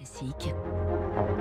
Classique. 0.00 0.54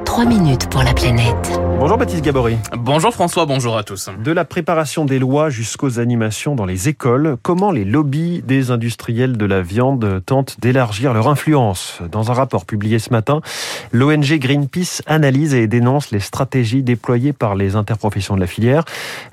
3 0.04 0.26
minutes 0.26 0.70
pour 0.70 0.84
la 0.84 0.94
planète. 0.94 1.62
Bonjour 1.80 1.98
Baptiste 1.98 2.26
Gabory. 2.26 2.58
Bonjour 2.78 3.14
François, 3.14 3.46
bonjour 3.46 3.78
à 3.78 3.84
tous. 3.84 4.10
De 4.22 4.32
la 4.34 4.44
préparation 4.44 5.06
des 5.06 5.18
lois 5.18 5.50
jusqu'aux 5.50 5.98
animations 5.98 6.56
dans 6.56 6.66
les 6.66 6.90
écoles, 6.90 7.38
comment 7.42 7.72
les 7.72 7.86
lobbies 7.86 8.42
des 8.42 8.72
industriels 8.72 9.38
de 9.38 9.46
la 9.46 9.62
viande 9.62 10.22
tentent 10.26 10.60
d'élargir 10.60 11.14
leur 11.14 11.30
influence? 11.30 12.00
Dans 12.12 12.32
un 12.32 12.34
rapport 12.34 12.66
publié 12.66 13.00
ce 13.00 13.12
matin, 13.12 13.40
l'ONG 13.92 14.38
Greenpeace 14.40 15.02
analyse 15.06 15.54
et 15.54 15.68
dénonce 15.68 16.12
les 16.12 16.20
stratégies 16.20 16.84
déployées 16.84 17.34
par 17.34 17.56
les 17.56 17.76
interprofessions 17.76 18.36
de 18.36 18.40
la 18.40 18.48
filière. 18.48 18.84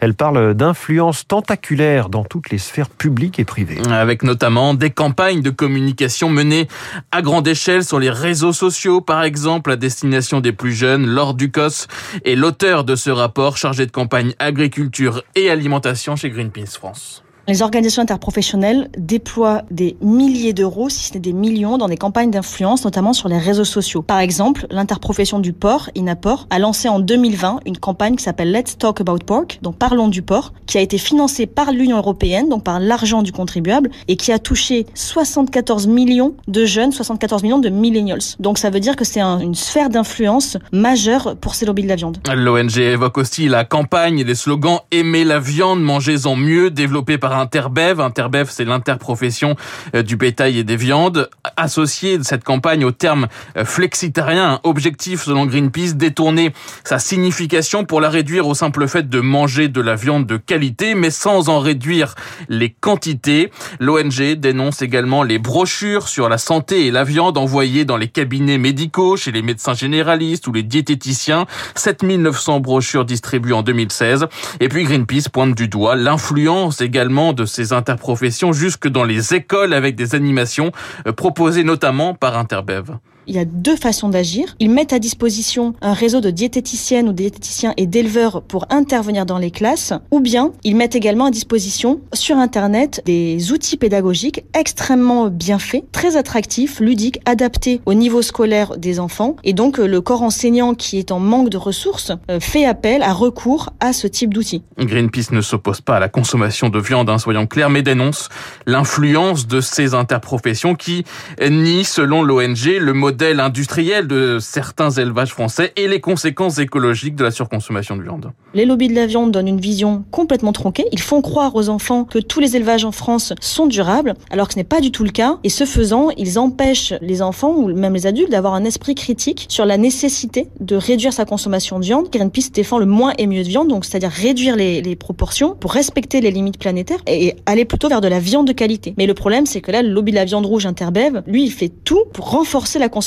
Elle 0.00 0.14
parle 0.14 0.54
d'influence 0.54 1.26
tentaculaire 1.26 2.08
dans 2.08 2.24
toutes 2.24 2.50
les 2.50 2.58
sphères 2.58 2.88
publiques 2.88 3.38
et 3.38 3.44
privées. 3.44 3.78
Avec 3.90 4.22
notamment 4.22 4.74
des 4.74 4.90
campagnes 4.90 5.42
de 5.42 5.50
communication 5.50 6.30
menées 6.30 6.68
à 7.12 7.22
grande 7.22 7.46
échelle 7.48 7.84
sur 7.84 7.98
les 7.98 8.10
réseaux 8.10 8.52
sociaux, 8.52 9.00
par 9.00 9.22
exemple 9.22 9.70
à 9.70 9.76
destination 9.76 10.40
des 10.40 10.52
plus 10.52 10.72
jeunes, 10.72 11.06
Laure 11.06 11.34
Ducos 11.34 11.86
est 12.24 12.34
l'auteur 12.34 12.84
de 12.84 12.96
ce 12.96 13.10
rapport 13.10 13.56
chargé 13.56 13.86
de 13.86 13.90
campagne 13.90 14.34
agriculture 14.38 15.22
et 15.34 15.50
alimentation 15.50 16.16
chez 16.16 16.30
Greenpeace 16.30 16.76
France. 16.76 17.25
Les 17.48 17.62
organisations 17.62 18.02
interprofessionnelles 18.02 18.90
déploient 18.98 19.62
des 19.70 19.96
milliers 20.00 20.52
d'euros, 20.52 20.88
si 20.88 21.04
ce 21.04 21.14
n'est 21.14 21.20
des 21.20 21.32
millions, 21.32 21.78
dans 21.78 21.86
des 21.86 21.96
campagnes 21.96 22.32
d'influence, 22.32 22.84
notamment 22.84 23.12
sur 23.12 23.28
les 23.28 23.38
réseaux 23.38 23.64
sociaux. 23.64 24.02
Par 24.02 24.18
exemple, 24.18 24.66
l'interprofession 24.68 25.38
du 25.38 25.52
porc, 25.52 25.88
Inaport, 25.94 26.48
a 26.50 26.58
lancé 26.58 26.88
en 26.88 26.98
2020 26.98 27.60
une 27.64 27.78
campagne 27.78 28.16
qui 28.16 28.24
s'appelle 28.24 28.50
Let's 28.50 28.76
Talk 28.76 29.00
About 29.00 29.20
Pork, 29.24 29.60
donc 29.62 29.76
Parlons 29.76 30.08
du 30.08 30.22
porc, 30.22 30.54
qui 30.66 30.76
a 30.76 30.80
été 30.80 30.98
financée 30.98 31.46
par 31.46 31.70
l'Union 31.70 31.98
européenne, 31.98 32.48
donc 32.48 32.64
par 32.64 32.80
l'argent 32.80 33.22
du 33.22 33.30
contribuable, 33.30 33.90
et 34.08 34.16
qui 34.16 34.32
a 34.32 34.40
touché 34.40 34.84
74 34.94 35.86
millions 35.86 36.34
de 36.48 36.64
jeunes, 36.64 36.90
74 36.90 37.44
millions 37.44 37.60
de 37.60 37.68
millennials. 37.68 38.34
Donc 38.40 38.58
ça 38.58 38.70
veut 38.70 38.80
dire 38.80 38.96
que 38.96 39.04
c'est 39.04 39.20
un, 39.20 39.38
une 39.38 39.54
sphère 39.54 39.88
d'influence 39.88 40.56
majeure 40.72 41.36
pour 41.36 41.54
ces 41.54 41.64
lobbies 41.64 41.84
de 41.84 41.88
la 41.88 41.96
viande. 41.96 42.18
L'ONG 42.34 42.76
évoque 42.78 43.18
aussi 43.18 43.46
la 43.46 43.64
campagne 43.64 44.18
et 44.18 44.24
les 44.24 44.34
slogans 44.34 44.80
Aimez 44.90 45.22
la 45.22 45.38
viande, 45.38 45.80
mangez-en 45.80 46.34
mieux, 46.34 46.70
développés 46.70 47.18
par 47.18 47.35
Interbev. 47.36 48.00
Interbev, 48.00 48.48
c'est 48.50 48.64
l'interprofession 48.64 49.56
euh, 49.94 50.02
du 50.02 50.16
bétail 50.16 50.58
et 50.58 50.64
des 50.64 50.76
viandes. 50.76 51.28
Associé 51.56 52.18
de 52.18 52.22
cette 52.22 52.44
campagne 52.44 52.84
au 52.84 52.92
terme 52.92 53.28
euh, 53.56 53.64
flexitarien, 53.64 54.60
objectif 54.64 55.22
selon 55.22 55.46
Greenpeace, 55.46 55.94
détourner 55.94 56.52
sa 56.84 56.98
signification 56.98 57.84
pour 57.84 58.00
la 58.00 58.08
réduire 58.08 58.46
au 58.46 58.54
simple 58.54 58.88
fait 58.88 59.08
de 59.08 59.20
manger 59.20 59.68
de 59.68 59.80
la 59.80 59.94
viande 59.94 60.26
de 60.26 60.36
qualité, 60.36 60.94
mais 60.94 61.10
sans 61.10 61.48
en 61.48 61.60
réduire 61.60 62.14
les 62.48 62.70
quantités. 62.70 63.50
L'ONG 63.80 64.34
dénonce 64.36 64.82
également 64.82 65.22
les 65.22 65.38
brochures 65.38 66.08
sur 66.08 66.28
la 66.28 66.38
santé 66.38 66.86
et 66.86 66.90
la 66.90 67.04
viande 67.04 67.38
envoyées 67.38 67.84
dans 67.84 67.96
les 67.96 68.08
cabinets 68.08 68.58
médicaux, 68.58 69.16
chez 69.16 69.32
les 69.32 69.42
médecins 69.42 69.74
généralistes 69.74 70.46
ou 70.46 70.52
les 70.52 70.62
diététiciens. 70.62 71.46
7900 71.74 72.60
brochures 72.60 73.04
distribuées 73.04 73.52
en 73.52 73.62
2016. 73.62 74.26
Et 74.60 74.68
puis 74.68 74.84
Greenpeace 74.84 75.28
pointe 75.32 75.54
du 75.54 75.68
doigt 75.68 75.96
l'influence 75.96 76.80
également 76.80 77.25
de 77.32 77.44
ces 77.44 77.72
interprofessions 77.72 78.52
jusque 78.52 78.88
dans 78.88 79.04
les 79.04 79.34
écoles 79.34 79.72
avec 79.72 79.96
des 79.96 80.14
animations 80.14 80.72
euh, 81.06 81.12
proposées 81.12 81.64
notamment 81.64 82.14
par 82.14 82.36
Interbev. 82.36 82.98
Il 83.28 83.34
y 83.34 83.38
a 83.38 83.44
deux 83.44 83.74
façons 83.74 84.08
d'agir. 84.08 84.54
Ils 84.60 84.70
mettent 84.70 84.92
à 84.92 85.00
disposition 85.00 85.74
un 85.82 85.94
réseau 85.94 86.20
de 86.20 86.30
diététiciennes 86.30 87.08
ou 87.08 87.12
diététiciens 87.12 87.74
et 87.76 87.86
d'éleveurs 87.86 88.42
pour 88.42 88.66
intervenir 88.70 89.26
dans 89.26 89.38
les 89.38 89.50
classes, 89.50 89.92
ou 90.12 90.20
bien 90.20 90.52
ils 90.62 90.76
mettent 90.76 90.94
également 90.94 91.24
à 91.24 91.30
disposition 91.32 92.00
sur 92.12 92.36
Internet 92.36 93.02
des 93.04 93.50
outils 93.50 93.76
pédagogiques 93.76 94.44
extrêmement 94.54 95.26
bien 95.26 95.58
faits, 95.58 95.84
très 95.90 96.16
attractifs, 96.16 96.78
ludiques, 96.78 97.20
adaptés 97.24 97.80
au 97.84 97.94
niveau 97.94 98.22
scolaire 98.22 98.76
des 98.76 99.00
enfants. 99.00 99.34
Et 99.42 99.54
donc 99.54 99.78
le 99.78 100.00
corps 100.00 100.22
enseignant 100.22 100.74
qui 100.74 100.98
est 100.98 101.10
en 101.10 101.18
manque 101.18 101.48
de 101.48 101.56
ressources 101.56 102.12
euh, 102.30 102.38
fait 102.38 102.64
appel 102.64 103.02
à 103.02 103.12
recours 103.12 103.70
à 103.80 103.92
ce 103.92 104.06
type 104.06 104.32
d'outils. 104.32 104.62
Greenpeace 104.78 105.32
ne 105.32 105.40
s'oppose 105.40 105.80
pas 105.80 105.96
à 105.96 106.00
la 106.00 106.08
consommation 106.08 106.68
de 106.68 106.78
viande, 106.78 107.10
hein, 107.10 107.18
soyons 107.18 107.46
clairs, 107.48 107.70
mais 107.70 107.82
dénonce 107.82 108.28
l'influence 108.66 109.48
de 109.48 109.60
ces 109.60 109.94
interprofessions 109.94 110.76
qui 110.76 111.04
nient, 111.40 111.84
selon 111.84 112.22
l'ONG, 112.22 112.76
le 112.78 112.92
modèle 112.92 113.15
modèle 113.16 113.40
industriel 113.40 114.06
de 114.06 114.36
certains 114.42 114.90
élevages 114.90 115.30
français 115.30 115.72
et 115.76 115.88
les 115.88 116.02
conséquences 116.02 116.58
écologiques 116.58 117.16
de 117.16 117.24
la 117.24 117.30
surconsommation 117.30 117.96
de 117.96 118.02
viande. 118.02 118.32
Les 118.52 118.66
lobbies 118.66 118.88
de 118.88 118.94
la 118.94 119.06
viande 119.06 119.32
donnent 119.32 119.48
une 119.48 119.60
vision 119.60 120.04
complètement 120.10 120.52
tronquée. 120.52 120.84
Ils 120.92 121.00
font 121.00 121.22
croire 121.22 121.56
aux 121.56 121.70
enfants 121.70 122.04
que 122.04 122.18
tous 122.18 122.40
les 122.40 122.56
élevages 122.56 122.84
en 122.84 122.92
France 122.92 123.32
sont 123.40 123.68
durables, 123.68 124.12
alors 124.30 124.48
que 124.48 124.52
ce 124.52 124.58
n'est 124.58 124.64
pas 124.64 124.82
du 124.82 124.90
tout 124.90 125.02
le 125.02 125.08
cas. 125.10 125.38
Et 125.44 125.48
ce 125.48 125.64
faisant, 125.64 126.10
ils 126.18 126.38
empêchent 126.38 126.92
les 127.00 127.22
enfants 127.22 127.54
ou 127.56 127.74
même 127.74 127.94
les 127.94 128.06
adultes 128.06 128.30
d'avoir 128.30 128.52
un 128.52 128.64
esprit 128.64 128.94
critique 128.94 129.46
sur 129.48 129.64
la 129.64 129.78
nécessité 129.78 130.50
de 130.60 130.76
réduire 130.76 131.14
sa 131.14 131.24
consommation 131.24 131.78
de 131.78 131.86
viande. 131.86 132.10
Greenpeace 132.12 132.50
défend 132.52 132.78
le 132.78 132.84
moins 132.84 133.14
et 133.16 133.26
mieux 133.26 133.44
de 133.44 133.48
viande, 133.48 133.68
donc 133.68 133.86
c'est-à-dire 133.86 134.10
réduire 134.10 134.56
les, 134.56 134.82
les 134.82 134.94
proportions 134.94 135.54
pour 135.54 135.72
respecter 135.72 136.20
les 136.20 136.30
limites 136.30 136.58
planétaires 136.58 137.00
et 137.06 137.34
aller 137.46 137.64
plutôt 137.64 137.88
vers 137.88 138.02
de 138.02 138.08
la 138.08 138.20
viande 138.20 138.46
de 138.46 138.52
qualité. 138.52 138.92
Mais 138.98 139.06
le 139.06 139.14
problème, 139.14 139.46
c'est 139.46 139.62
que 139.62 139.72
là, 139.72 139.80
le 139.80 139.88
lobby 139.88 140.10
de 140.10 140.16
la 140.16 140.26
viande 140.26 140.44
rouge 140.44 140.66
Interbev, 140.66 141.22
lui, 141.26 141.44
il 141.44 141.50
fait 141.50 141.72
tout 141.82 142.04
pour 142.12 142.30
renforcer 142.30 142.78
la 142.78 142.90
consommation 142.90 143.05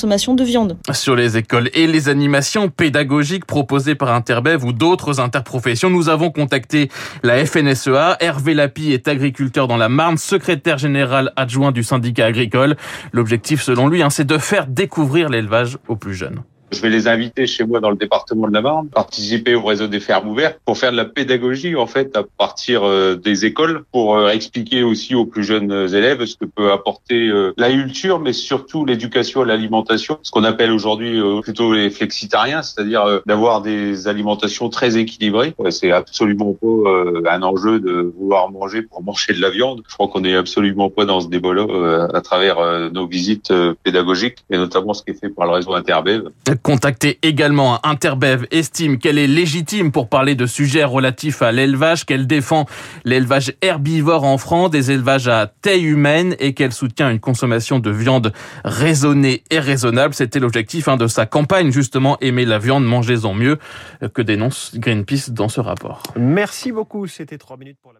Sur 0.92 1.16
les 1.16 1.38
écoles 1.38 1.70
et 1.74 1.88
les 1.88 2.10
animations 2.10 2.70
pédagogiques 2.70 3.46
proposées 3.46 3.96
par 3.96 4.14
Interbev 4.14 4.64
ou 4.66 4.74
d'autres 4.74 5.20
interprofessions, 5.20 5.90
nous 5.90 6.10
avons 6.10 6.32
contacté 6.32 6.90
la 7.24 7.46
FNSEA. 7.46 8.18
Hervé 8.20 8.54
Lapi 8.54 8.92
est 8.92 9.08
agriculteur 9.08 9.68
dans 9.68 9.78
la 9.78 9.90
Marne, 9.90 10.18
secrétaire 10.18 10.78
général 10.78 11.34
adjoint 11.36 11.72
du 11.72 11.84
syndicat 11.84 12.26
agricole. 12.26 12.76
L'objectif, 13.12 13.62
selon 13.62 13.88
lui, 13.88 14.02
hein, 14.02 14.10
c'est 14.10 14.26
de 14.26 14.38
faire 14.38 14.68
découvrir 14.68 15.30
l'élevage 15.30 15.78
aux 15.88 15.96
plus 15.96 16.14
jeunes. 16.14 16.42
Je 16.72 16.82
vais 16.82 16.90
les 16.90 17.08
inviter 17.08 17.48
chez 17.48 17.64
moi 17.64 17.80
dans 17.80 17.90
le 17.90 17.96
département 17.96 18.48
de 18.48 18.54
la 18.54 18.62
Marne, 18.62 18.90
participer 18.90 19.56
au 19.56 19.64
réseau 19.64 19.88
des 19.88 20.00
fermes 20.00 20.30
ouvertes 20.30 20.60
pour 20.66 20.78
faire 20.78 20.92
de 20.92 20.98
la 20.98 21.06
pédagogie 21.06 21.76
en 21.76 21.88
fait 21.88 22.16
à 22.16 22.24
partir 22.24 22.84
euh, 22.84 23.16
des 23.16 23.46
écoles 23.46 23.84
pour 23.92 24.16
euh, 24.16 24.30
expliquer 24.30 24.84
aussi 24.84 25.16
aux 25.16 25.26
plus 25.26 25.44
jeunes 25.44 25.72
élèves 25.72 26.26
ce 26.26 26.36
que 26.36 26.46
peut 26.46 26.72
apporter 26.72 27.28
euh, 27.28 27.54
l'agriculture 27.58 28.20
mais 28.20 28.34
surtout 28.34 28.86
l'éducation 28.86 29.42
à 29.42 29.46
l'alimentation, 29.46 30.20
ce 30.22 30.32
qu'on 30.32 30.44
appelle 30.44 30.72
aujourd'hui 30.72 31.20
plutôt 31.42 31.74
les 31.74 31.90
flexitariens, 31.90 32.62
c'est-à-dire 32.62 33.22
d'avoir 33.26 33.62
des 33.62 34.08
alimentations 34.08 34.70
très 34.70 34.98
équilibrées. 34.98 35.54
C'est 35.70 35.92
absolument 35.92 36.54
pas 36.54 37.32
un 37.32 37.42
enjeu 37.42 37.80
de 37.80 38.14
vouloir 38.18 38.52
manger 38.52 38.82
pour 38.82 39.02
manger 39.04 39.34
de 39.34 39.42
la 39.42 39.50
viande. 39.50 39.82
Je 39.88 39.94
crois 39.94 40.08
qu'on 40.08 40.24
est 40.24 40.36
absolument 40.36 40.90
pas 40.90 41.06
dans 41.06 41.22
ce 41.22 41.28
débat-là 41.28 42.08
à 42.14 42.22
travers 42.22 42.90
nos 42.92 43.08
visites 43.08 43.54
pédagogiques 43.84 44.46
et 44.50 44.58
notamment 44.58 44.94
ce 44.94 45.04
qui 45.04 45.12
est 45.12 45.20
fait 45.20 45.30
par 45.30 45.46
le 45.46 45.54
réseau 45.54 45.74
Interbev. 45.74 46.30
Contacté 46.64 47.20
également, 47.22 47.86
Interbev 47.86 48.46
estime 48.52 48.98
qu'elle 48.98 49.18
est 49.18 49.28
légitime 49.28 49.92
pour 49.92 50.10
parler 50.10 50.36
de 50.36 50.46
sujets 50.46 50.84
relatifs 50.84 51.42
à 51.42 51.52
l'élevage, 51.52 52.06
qu'elle 52.06 52.28
défend 52.28 52.66
l'élevage 53.06 53.54
herbivore 53.62 54.24
en 54.24 54.38
France, 54.38 54.70
des 54.72 54.92
élevages 54.92 55.28
à 55.28 55.48
taille 55.48 55.86
humaine 55.86 56.36
et 56.40 56.54
qu'elle 56.54 56.74
soutient 56.74 57.10
une 57.10 57.20
consommation 57.20 57.80
de 57.80 57.92
viande 57.92 58.34
raisonnée 58.64 59.44
et 59.50 59.60
raisonnable. 59.60 60.14
C'était 60.14 60.40
l'objectif 60.40 60.88
hein, 60.88 60.98
de 60.98 61.08
sa 61.08 61.26
campagne, 61.26 61.72
justement, 61.72 62.18
aimer 62.22 62.46
la 62.46 62.60
viande, 62.60 62.86
mangez-en 62.86 63.34
mieux, 63.34 63.58
que 64.14 64.22
dénonce 64.22 64.72
Greenpeace 64.76 65.30
dans 65.30 65.50
ce 65.50 65.62
rapport. 65.62 66.04
Merci 66.18 66.72
beaucoup, 66.72 67.08
c'était 67.08 67.38
trois 67.38 67.58
minutes 67.58 67.78
pour 67.82 67.94
la... 67.94 68.00